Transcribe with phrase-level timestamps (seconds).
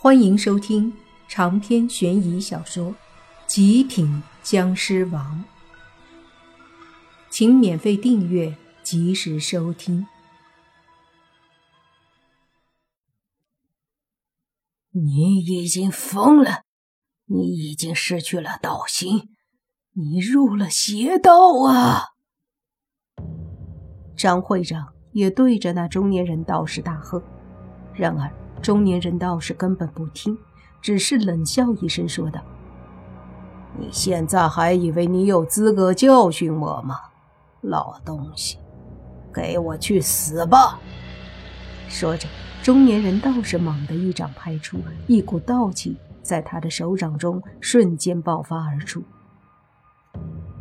[0.00, 0.96] 欢迎收听
[1.26, 2.92] 长篇悬疑小说
[3.48, 5.44] 《极品僵尸王》，
[7.28, 10.06] 请免费订阅，及时收听。
[14.92, 16.62] 你已经疯了，
[17.24, 19.30] 你已经失去了道心，
[19.94, 22.10] 你入了邪道啊！
[24.16, 27.20] 张会长也对着那中年人道士大喝，
[27.92, 28.47] 然而。
[28.60, 30.36] 中年人道士根本不听，
[30.80, 32.40] 只是冷笑一声，说道
[33.78, 36.96] ：“你现在还以为你有资格教训我吗？
[37.60, 38.58] 老东西，
[39.32, 40.78] 给我去死吧！”
[41.88, 42.28] 说着，
[42.62, 49.02] 中年人道士猛地一掌拍出，一股道气在他的手掌中瞬间爆发而出。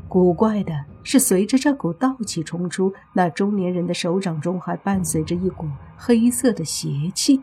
[0.08, 5.68] 古怪的是，随着这股道气冲出，那中年人的手掌中还伴随着一股
[5.98, 7.42] 黑色的邪气。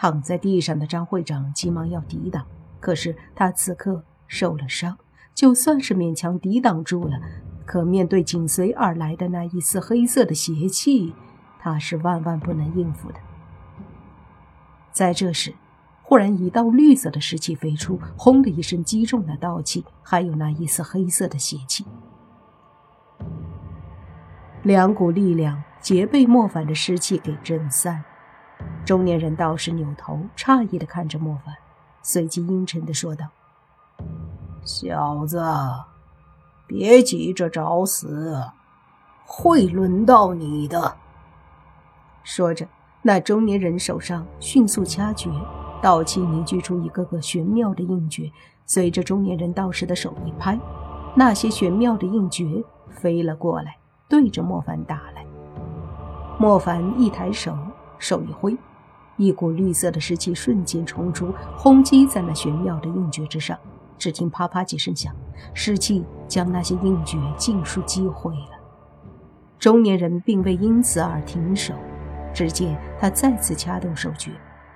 [0.00, 2.46] 躺在地上的张会长急忙要抵挡，
[2.78, 4.96] 可是他此刻受了伤，
[5.34, 7.18] 就算是勉强抵挡住了，
[7.66, 11.12] 可面对紧随而来的那一丝黑色的邪气，
[11.58, 13.18] 他是万万不能应付的。
[14.92, 15.52] 在这时，
[16.04, 21.84] 忽然一道绿色的尸气飞出，轰的一声击中了道气，还有那一丝黑色的邪气，
[24.62, 28.04] 两股力量皆被莫凡的尸气给震散。
[28.88, 31.54] 中年人道士扭头，诧异的看着莫凡，
[32.00, 33.26] 随即阴沉的说道
[34.64, 35.44] ：“小子，
[36.66, 38.42] 别急着找死，
[39.26, 40.96] 会轮到你的。”
[42.24, 42.66] 说着，
[43.02, 45.30] 那中年人手上迅速掐诀，
[45.82, 48.32] 道气凝聚出一个个玄妙的印诀，
[48.64, 50.58] 随着中年人道士的手一拍，
[51.14, 53.76] 那些玄妙的印诀飞了过来，
[54.08, 55.26] 对着莫凡打来。
[56.38, 57.54] 莫凡一抬手，
[57.98, 58.56] 手一挥。
[59.18, 63.58] 一股绿色的湿气瞬间冲出，轰击在那玄妙的印诀之上。
[63.98, 65.12] 只听啪啪几声响，
[65.52, 68.58] 湿气将那些印诀尽数击毁了。
[69.58, 71.74] 中年人并未因此而停手，
[72.32, 74.30] 只见他再次掐动手诀，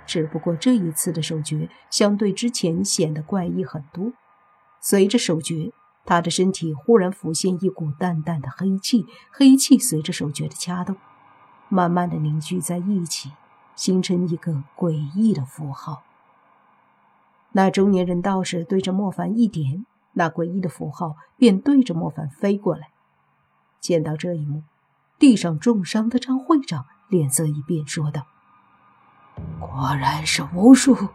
[0.05, 4.13] 只不过这一次的手诀相对之前显得怪异很多。
[4.81, 5.71] 随着手诀，
[6.05, 10.97] 他的身体忽然浮现一股淡淡的黑气，黑气随着手诀的掐动，
[11.69, 13.31] 慢慢的凝聚在一起。
[13.83, 16.05] 形成一个诡异的符号。
[17.51, 22.91] 那中年人道士对着莫凡一点，那诡异的符号便对着莫凡飞过来。
[23.81, 24.63] 见到这一幕，
[25.19, 28.23] 地上重伤的张会长脸色一变，说道
[29.59, 31.09] ：“果然是巫术。”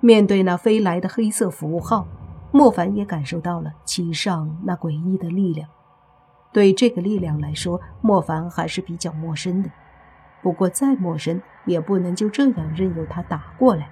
[0.00, 2.06] 面对那飞来的黑色符号，
[2.52, 5.66] 莫凡也感受到了其上那诡异的力量。
[6.52, 9.70] 对这个力量来说，莫凡还是比较陌生的。
[10.44, 13.90] 不过，再陌生也不能就这样任由他打过来。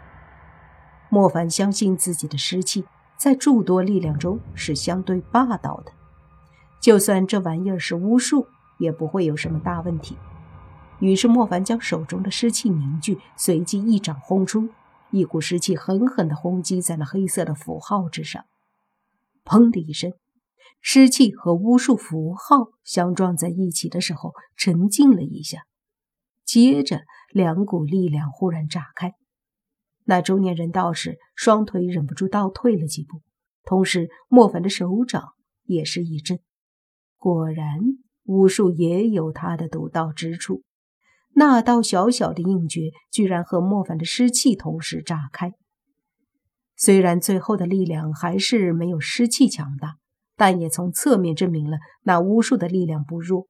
[1.09, 2.85] 莫凡相信自己的尸气
[3.17, 5.93] 在诸多力量中是相对霸道的，
[6.79, 8.49] 就算这玩意儿是巫术，
[8.79, 10.19] 也不会有什么大问题。
[10.99, 14.69] 于是，莫凡将手中的湿气凝聚，随即一掌轰出，
[15.11, 18.45] 一股湿气狠狠地轰击在了黑色的符号之上。
[19.43, 20.13] 砰的一声，
[20.83, 25.63] 湿气和巫术符号相撞在一起的时候，沉静了一下。
[26.45, 29.15] 接着，两股力量忽然炸开，
[30.05, 33.23] 那中年人道士双腿忍不住倒退了几步，
[33.65, 35.33] 同时莫凡的手掌
[35.65, 36.39] 也是一震。
[37.17, 37.79] 果然，
[38.25, 40.63] 巫术也有它的独到之处。
[41.35, 45.53] 那道小小的印诀居然和莫凡的湿气同时炸开。
[46.77, 49.97] 虽然最后的力量还是没有湿气强大，
[50.37, 53.47] 但也从侧面证明了那巫术的力量不弱。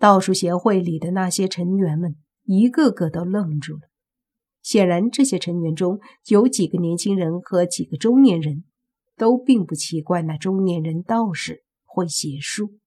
[0.00, 3.82] 道术协会里的那些成员们一个个都愣住了。
[4.62, 8.64] 显然，这些成员中有几个年轻人和几个中年人，
[9.18, 12.78] 都并不奇怪那中年人道士会邪术，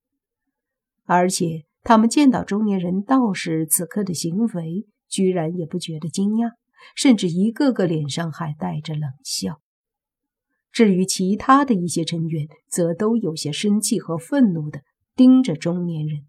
[1.06, 6.54] 而且他们见到中年人道士此刻的行为，居然也不觉得惊讶，
[6.96, 9.60] 甚至一个个脸上还带着冷笑。
[10.72, 14.82] 至于其他的一些成员，则都有些生气和愤怒的
[15.16, 16.26] 盯着中年人。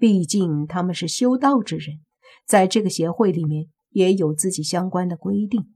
[0.00, 2.00] 毕竟他们是修道之人，
[2.46, 5.74] 在这个协会里面也有自己相关的规定，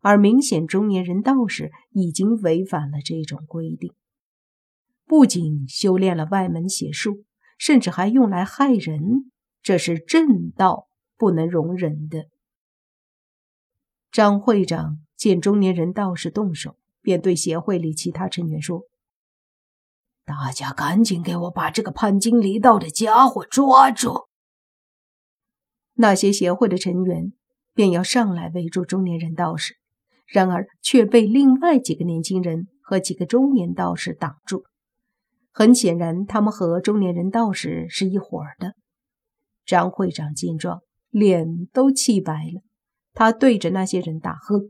[0.00, 3.92] 而明显中年人道士已经违反了这种规定，
[5.06, 7.22] 不仅修炼了外门邪术，
[7.56, 9.30] 甚至还用来害人，
[9.62, 12.26] 这是正道不能容忍的。
[14.10, 18.82] 张会长见中年人道士动手，便对协会里其他成员说。
[20.24, 24.26] 大家赶紧给我把这个叛经离道的家伙抓住！
[25.94, 27.32] 那些协会的成员
[27.74, 29.74] 便要上来围住中年人道士，
[30.26, 34.64] 然而却被另外几个年轻人和几个中年道士挡住。
[35.52, 38.74] 很显然，他们和中年人道士是一伙的。
[39.64, 40.80] 张会长见状，
[41.10, 42.62] 脸都气白了，
[43.12, 44.68] 他对着那些人大喝：“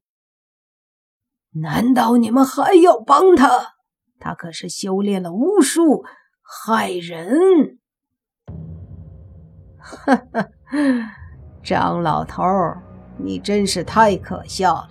[1.62, 3.75] 难道你们还要帮他？
[4.19, 6.05] 他可是修炼了巫术，
[6.43, 7.78] 害人！”
[9.78, 10.49] 哈哈，
[11.62, 12.43] 张老头，
[13.19, 14.90] 你真是太可笑了！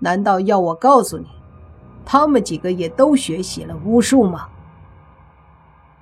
[0.00, 1.26] 难道要我告诉你，
[2.04, 4.48] 他们几个也都学习了巫术吗？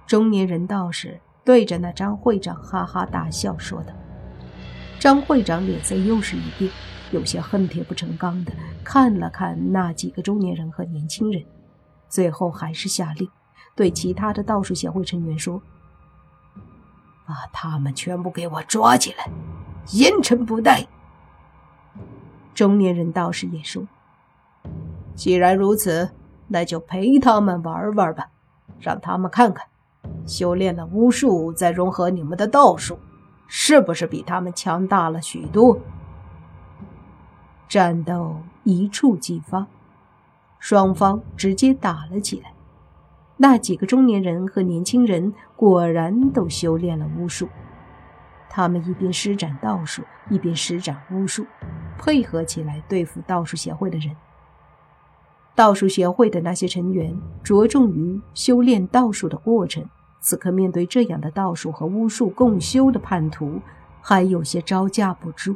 [0.06, 3.92] 中年人道士对着那张会长哈哈大笑，说道
[4.98, 6.70] ：“张会长脸色又是一变，
[7.12, 8.52] 有些恨铁不成钢的
[8.84, 11.42] 看了看那几个中年人和年轻人，
[12.08, 13.28] 最后还是下令
[13.74, 15.60] 对其他的道术协会成员说
[17.26, 19.30] ：‘把他们全部给我抓起来，
[19.92, 20.86] 严惩不贷。’”
[22.54, 23.86] 中年人道士也说
[25.14, 26.10] ：“既然如此，
[26.48, 28.30] 那就陪他们玩玩吧，
[28.80, 29.66] 让他们看看。”
[30.24, 32.98] 修炼了巫术，再融合你们的道术，
[33.46, 35.78] 是不是比他们强大了许多？
[37.68, 39.66] 战斗一触即发，
[40.68, 42.52] 双方直接打了起来。
[43.36, 47.48] 那几个中年人和年轻人果然都修炼了巫术，
[48.50, 51.46] 他们一边施展道术，一边施展巫术，
[51.96, 54.16] 配合起来对付道术协会的人。
[55.54, 59.88] 道术协会的那些成员着重于修炼道术的过程。
[60.18, 63.60] 此刻面对这样的道术和巫术共修的叛徒，
[64.00, 65.54] 还有些招架不住。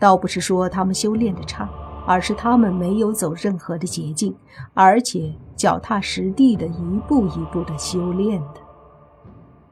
[0.00, 1.68] 倒不是说他们修炼的差，
[2.12, 4.34] 而是他们没有走任何的捷径，
[4.74, 8.60] 而且脚踏实地的一步一步的修炼的。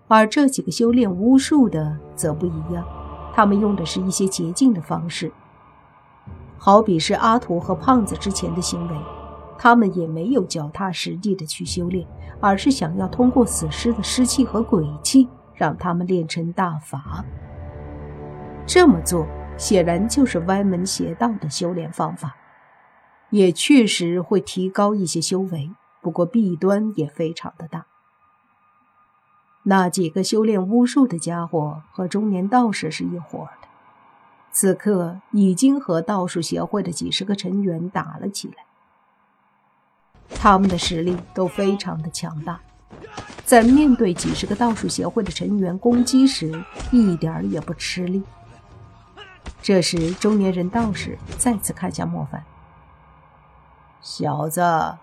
[0.08, 2.82] 而这几个修炼巫术的则不一样，
[3.34, 5.30] 他们用的是一些捷径的方式，
[6.56, 8.96] 好比是阿图和胖子之前的行为。
[9.58, 12.06] 他们也没有脚踏实地的去修炼，
[12.40, 17.22] 而是想要通过死尸的尸气和鬼气，让他们练成大法。
[18.64, 19.26] 这么做
[19.60, 22.34] 显然就是歪门邪道的修炼方法，
[23.28, 25.70] 也确实会提高一些修为，
[26.00, 27.84] 不过弊端也非常的大。
[29.64, 33.68] 那几个修炼巫术的家伙和中年道士是一伙的，
[34.50, 38.64] 此刻已经和道术协会的几十个成员打了起来。
[40.34, 42.58] 他们的实力都非常的强大，
[43.44, 48.22] 在面对几十个道术协会的成员攻击时，一点也不吃力。
[49.70, 52.42] 这时，中年人道士再次看向莫凡
[54.02, 54.98] ：“小子，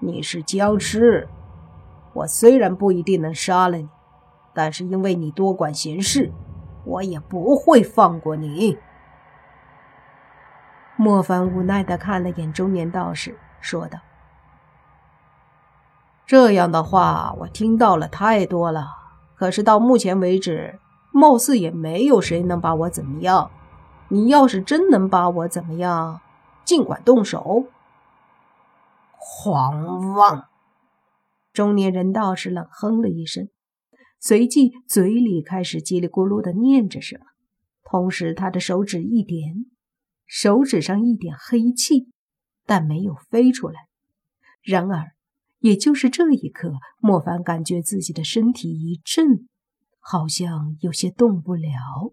[0.00, 1.28] 你是僵尸，
[2.14, 3.88] 我虽然不一定能杀了你，
[4.52, 6.32] 但是因为你多管闲事，
[6.84, 8.76] 我也不会放过你。”
[10.98, 14.00] 莫凡无奈的看了眼中年道士，说道。
[16.26, 18.96] 这样的话，我听到了太多了。
[19.36, 20.80] 可是到目前为止，
[21.12, 23.52] 貌似也没有谁能把我怎么样。
[24.08, 26.20] 你要是真能把我怎么样，
[26.64, 27.66] 尽管动手。
[29.18, 30.48] 狂妄！
[31.52, 33.48] 中年人道士冷哼了一声，
[34.20, 37.24] 随即嘴里开始叽里咕噜的念着什么，
[37.84, 39.66] 同时他的手指一点，
[40.26, 42.10] 手指上一点黑气，
[42.64, 43.88] 但没有飞出来。
[44.62, 45.12] 然而。
[45.60, 49.48] 也就是这一刻，莫凡感觉自己的身体一震，
[49.98, 52.12] 好像有些动不了。